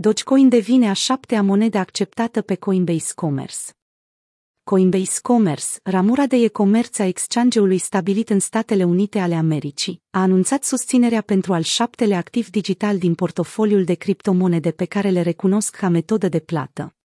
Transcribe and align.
Dogecoin 0.00 0.48
devine 0.48 0.88
a 0.88 0.92
șaptea 0.92 1.42
monedă 1.42 1.78
acceptată 1.78 2.42
pe 2.42 2.54
Coinbase 2.54 3.12
Commerce. 3.14 3.58
Coinbase 4.64 5.20
Commerce, 5.22 5.66
ramura 5.82 6.26
de 6.26 6.36
e-comerț 6.36 6.98
a 6.98 7.04
exchange-ului 7.04 7.78
stabilit 7.78 8.30
în 8.30 8.38
Statele 8.38 8.84
Unite 8.84 9.18
ale 9.18 9.34
Americii, 9.34 10.02
a 10.10 10.20
anunțat 10.20 10.64
susținerea 10.64 11.20
pentru 11.20 11.52
al 11.52 11.62
șaptelea 11.62 12.18
activ 12.18 12.50
digital 12.50 12.98
din 12.98 13.14
portofoliul 13.14 13.84
de 13.84 13.94
criptomonede 13.94 14.70
pe 14.70 14.84
care 14.84 15.10
le 15.10 15.22
recunosc 15.22 15.76
ca 15.76 15.88
metodă 15.88 16.28
de 16.28 16.40
plată. 16.40 16.97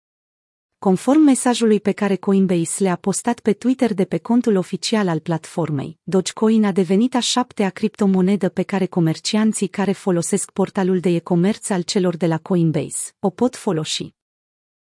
Conform 0.83 1.19
mesajului 1.19 1.79
pe 1.79 1.91
care 1.91 2.15
Coinbase 2.15 2.83
le-a 2.83 2.95
postat 2.95 3.39
pe 3.39 3.53
Twitter 3.53 3.93
de 3.93 4.05
pe 4.05 4.17
contul 4.17 4.55
oficial 4.55 5.07
al 5.07 5.19
platformei, 5.19 5.97
Dogecoin 6.03 6.65
a 6.65 6.71
devenit 6.71 7.15
a 7.15 7.19
șaptea 7.19 7.69
criptomonedă 7.69 8.49
pe 8.49 8.63
care 8.63 8.85
comercianții 8.85 9.67
care 9.67 9.91
folosesc 9.91 10.51
portalul 10.51 10.99
de 10.99 11.09
e-comerț 11.09 11.69
al 11.69 11.81
celor 11.81 12.17
de 12.17 12.27
la 12.27 12.37
Coinbase 12.37 13.11
o 13.19 13.29
pot 13.29 13.55
folosi. 13.55 14.13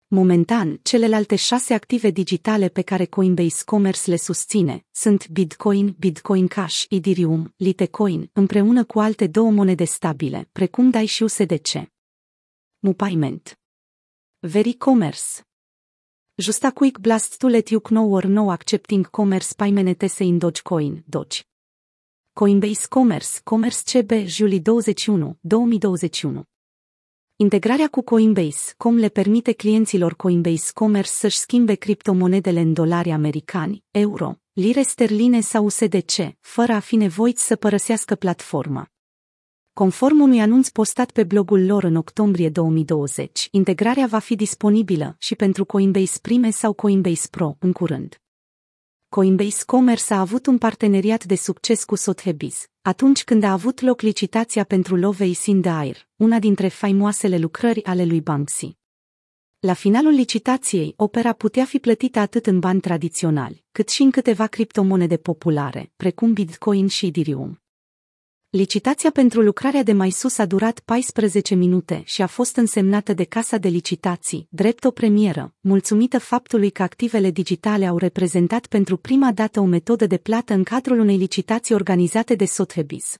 Momentan, 0.06 0.80
celelalte 0.82 1.36
șase 1.36 1.74
active 1.74 2.10
digitale 2.10 2.68
pe 2.68 2.82
care 2.82 3.04
Coinbase 3.04 3.62
Commerce 3.64 4.10
le 4.10 4.16
susține 4.16 4.84
sunt 4.90 5.28
Bitcoin, 5.28 5.94
Bitcoin 5.98 6.46
Cash, 6.46 6.84
Ethereum, 6.88 7.54
Litecoin, 7.56 8.30
împreună 8.32 8.84
cu 8.84 9.00
alte 9.00 9.26
două 9.26 9.50
monede 9.50 9.84
stabile, 9.84 10.48
precum 10.52 10.90
DAI 10.90 11.06
și 11.06 11.22
USDC. 11.22 11.72
Mupayment 12.78 13.58
Commerce 14.78 15.22
Justa 16.36 16.72
quick 16.72 16.98
blast 16.98 17.38
to 17.38 17.46
let 17.46 17.70
you 17.70 17.80
know 17.80 18.12
or 18.12 18.24
no 18.24 18.50
accepting 18.50 19.04
commerce 19.10 19.54
payment 19.56 20.02
in 20.18 20.38
Dogecoin, 20.38 21.02
Doge. 21.06 21.44
Coinbase 22.32 22.88
Commerce, 22.88 23.40
Commerce 23.44 23.82
CB, 23.84 24.26
Julie 24.26 24.58
21, 24.58 25.38
2021. 25.40 26.42
Integrarea 27.36 27.88
cu 27.88 28.02
Coinbase, 28.02 28.74
cum 28.76 28.96
le 28.96 29.08
permite 29.08 29.52
clienților 29.52 30.14
Coinbase 30.14 30.70
Commerce 30.72 31.10
să-și 31.10 31.38
schimbe 31.38 31.74
criptomonedele 31.74 32.60
în 32.60 32.72
dolari 32.72 33.10
americani, 33.10 33.84
euro, 33.90 34.40
lire 34.52 34.82
sterline 34.82 35.40
sau 35.40 35.64
USDC, 35.64 36.36
fără 36.40 36.72
a 36.72 36.80
fi 36.80 36.96
nevoiți 36.96 37.46
să 37.46 37.56
părăsească 37.56 38.14
platforma. 38.14 38.93
Conform 39.74 40.20
unui 40.20 40.40
anunț 40.40 40.68
postat 40.68 41.10
pe 41.10 41.24
blogul 41.24 41.66
lor 41.66 41.84
în 41.84 41.96
octombrie 41.96 42.48
2020, 42.48 43.48
integrarea 43.50 44.06
va 44.06 44.18
fi 44.18 44.34
disponibilă 44.34 45.16
și 45.18 45.34
pentru 45.34 45.64
Coinbase 45.64 46.18
Prime 46.22 46.50
sau 46.50 46.72
Coinbase 46.72 47.28
Pro 47.30 47.56
în 47.58 47.72
curând. 47.72 48.20
Coinbase 49.08 49.62
Commerce 49.66 50.14
a 50.14 50.20
avut 50.20 50.46
un 50.46 50.58
parteneriat 50.58 51.24
de 51.24 51.34
succes 51.34 51.84
cu 51.84 51.96
Sotheby's, 51.96 52.64
atunci 52.82 53.24
când 53.24 53.42
a 53.42 53.52
avut 53.52 53.80
loc 53.80 54.00
licitația 54.00 54.64
pentru 54.64 54.98
Love's 54.98 55.44
in 55.44 55.60
the 55.60 55.70
Air, 55.70 56.08
una 56.16 56.38
dintre 56.38 56.68
faimoasele 56.68 57.38
lucrări 57.38 57.84
ale 57.84 58.04
lui 58.04 58.20
Banksy. 58.20 58.76
La 59.58 59.72
finalul 59.72 60.12
licitației, 60.12 60.94
opera 60.96 61.32
putea 61.32 61.64
fi 61.64 61.78
plătită 61.78 62.18
atât 62.18 62.46
în 62.46 62.58
bani 62.58 62.80
tradiționali, 62.80 63.64
cât 63.72 63.88
și 63.88 64.02
în 64.02 64.10
câteva 64.10 64.46
criptomonede 64.46 65.16
populare, 65.16 65.92
precum 65.96 66.32
Bitcoin 66.32 66.86
și 66.86 67.06
Ethereum. 67.06 67.63
Licitația 68.56 69.10
pentru 69.10 69.40
lucrarea 69.40 69.82
de 69.82 69.92
mai 69.92 70.10
sus 70.10 70.38
a 70.38 70.46
durat 70.46 70.80
14 70.80 71.54
minute 71.54 72.02
și 72.04 72.22
a 72.22 72.26
fost 72.26 72.56
însemnată 72.56 73.12
de 73.12 73.24
Casa 73.24 73.56
de 73.56 73.68
Licitații, 73.68 74.46
drept 74.50 74.84
o 74.84 74.90
premieră, 74.90 75.54
mulțumită 75.60 76.18
faptului 76.18 76.70
că 76.70 76.82
activele 76.82 77.30
digitale 77.30 77.86
au 77.86 77.98
reprezentat 77.98 78.66
pentru 78.66 78.96
prima 78.96 79.32
dată 79.32 79.60
o 79.60 79.64
metodă 79.64 80.06
de 80.06 80.16
plată 80.16 80.52
în 80.52 80.62
cadrul 80.62 80.98
unei 80.98 81.16
licitații 81.16 81.74
organizate 81.74 82.34
de 82.34 82.44
Sotheby's. 82.44 83.14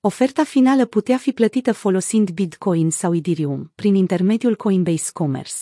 Oferta 0.00 0.44
finală 0.44 0.84
putea 0.84 1.16
fi 1.16 1.32
plătită 1.32 1.72
folosind 1.72 2.30
Bitcoin 2.30 2.90
sau 2.90 3.14
Ethereum, 3.14 3.72
prin 3.74 3.94
intermediul 3.94 4.56
Coinbase 4.56 5.10
Commerce. 5.12 5.56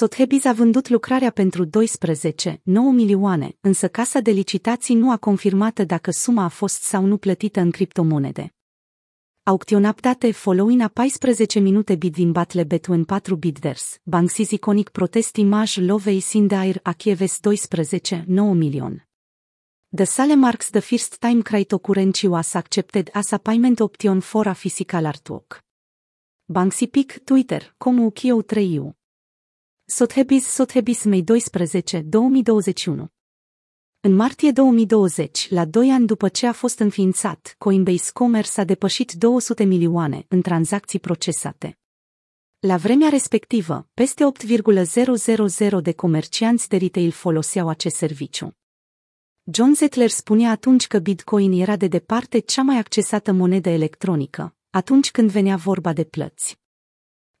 Sotheby's 0.00 0.44
a 0.44 0.52
vândut 0.52 0.88
lucrarea 0.88 1.30
pentru 1.30 1.64
12, 1.64 2.60
9 2.62 2.92
milioane, 2.92 3.56
însă 3.60 3.88
casa 3.88 4.20
de 4.20 4.30
licitații 4.30 4.94
nu 4.94 5.10
a 5.10 5.16
confirmat 5.16 5.80
dacă 5.80 6.10
suma 6.10 6.44
a 6.44 6.48
fost 6.48 6.82
sau 6.82 7.04
nu 7.04 7.16
plătită 7.16 7.60
în 7.60 7.70
criptomonede. 7.70 8.54
Aukționat 9.42 10.00
date 10.00 10.30
following 10.30 10.80
a 10.80 10.88
14 10.88 11.58
minute 11.58 11.94
bid 11.94 12.12
din 12.12 12.32
batle 12.32 12.64
between 12.64 13.04
4 13.04 13.36
bidders, 13.36 13.98
Banksy's 14.10 14.50
iconic 14.50 14.88
protest 14.88 15.36
image 15.36 15.80
lovei 15.80 16.20
sindair 16.20 16.80
a 16.82 16.92
Kieves 16.92 17.38
12, 17.40 18.24
9 18.26 18.54
milion. 18.54 19.06
The 19.96 20.04
sale 20.04 20.34
marks 20.34 20.70
the 20.70 20.80
first 20.80 21.18
time 21.18 21.42
cryptocurrency 21.42 22.28
was 22.28 22.54
accepted 22.54 23.08
as 23.12 23.32
a 23.32 23.38
payment 23.38 23.80
option 23.80 24.20
for 24.20 24.46
a 24.46 24.52
physical 24.52 25.04
artwork. 25.04 25.58
Banksy 26.44 26.86
Pic, 26.86 27.24
Twitter, 27.24 27.74
Comu 27.78 28.10
Kio 28.10 28.42
3 28.42 28.94
Sotheby's 29.86 30.46
Sotheby's 30.46 31.04
May 31.04 31.22
12, 31.22 32.00
2021 32.00 33.08
În 34.00 34.14
martie 34.14 34.50
2020, 34.50 35.50
la 35.50 35.64
doi 35.64 35.90
ani 35.90 36.06
după 36.06 36.28
ce 36.28 36.46
a 36.46 36.52
fost 36.52 36.78
înființat, 36.78 37.54
Coinbase 37.58 38.10
Commerce 38.12 38.60
a 38.60 38.64
depășit 38.64 39.12
200 39.12 39.64
milioane 39.64 40.24
în 40.28 40.40
tranzacții 40.42 41.00
procesate. 41.00 41.78
La 42.58 42.76
vremea 42.76 43.08
respectivă, 43.08 43.88
peste 43.94 44.24
8,000 44.24 45.80
de 45.82 45.92
comercianți 45.92 46.68
de 46.68 46.76
retail 46.76 47.10
foloseau 47.10 47.68
acest 47.68 47.96
serviciu. 47.96 48.56
John 49.52 49.72
Zettler 49.72 50.10
spunea 50.10 50.50
atunci 50.50 50.86
că 50.86 50.98
Bitcoin 50.98 51.52
era 51.52 51.76
de 51.76 51.86
departe 51.86 52.38
cea 52.38 52.62
mai 52.62 52.78
accesată 52.78 53.32
monedă 53.32 53.68
electronică, 53.68 54.56
atunci 54.70 55.10
când 55.10 55.30
venea 55.30 55.56
vorba 55.56 55.92
de 55.92 56.04
plăți. 56.04 56.62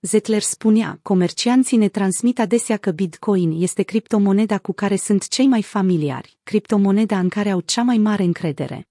Zettler 0.06 0.42
spunea, 0.42 0.98
comercianții 1.02 1.76
ne 1.76 1.88
transmit 1.88 2.38
adesea 2.38 2.76
că 2.76 2.90
Bitcoin 2.90 3.62
este 3.62 3.82
criptomoneda 3.82 4.58
cu 4.58 4.72
care 4.72 4.96
sunt 4.96 5.28
cei 5.28 5.46
mai 5.46 5.62
familiari, 5.62 6.38
criptomoneda 6.42 7.18
în 7.18 7.28
care 7.28 7.50
au 7.50 7.60
cea 7.60 7.82
mai 7.82 7.98
mare 7.98 8.22
încredere. 8.22 8.88